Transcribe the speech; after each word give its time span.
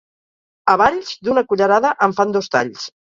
A 0.71 0.73
Valls, 0.81 1.11
d'una 1.27 1.43
cullerada 1.51 1.93
en 2.07 2.17
fan 2.21 2.35
dos 2.39 2.51
talls. 2.57 2.89